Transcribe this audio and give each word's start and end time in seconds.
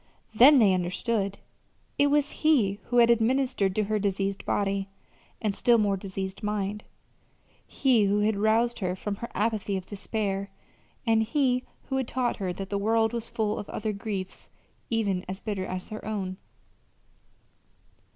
Then 0.33 0.57
they 0.57 0.73
understood. 0.73 1.37
It 1.99 2.07
was 2.07 2.31
he 2.41 2.79
who 2.85 2.97
had 2.97 3.11
administered 3.11 3.75
to 3.75 3.83
her 3.83 3.99
diseased 3.99 4.45
body, 4.45 4.89
and 5.39 5.53
still 5.53 5.77
more 5.77 5.95
diseased 5.95 6.41
mind; 6.41 6.83
he 7.67 8.05
who 8.05 8.21
had 8.21 8.35
roused 8.35 8.79
her 8.79 8.95
from 8.95 9.17
her 9.17 9.29
apathy 9.35 9.77
of 9.77 9.85
despair; 9.85 10.49
and 11.05 11.21
he 11.21 11.65
who 11.89 11.97
had 11.97 12.07
taught 12.07 12.37
her 12.37 12.51
that 12.51 12.71
the 12.71 12.79
world 12.79 13.13
was 13.13 13.29
full 13.29 13.59
of 13.59 13.69
other 13.69 13.93
griefs 13.93 14.49
even 14.89 15.23
as 15.29 15.39
bitter 15.39 15.67
as 15.67 15.89
her 15.89 16.03
own. 16.03 16.37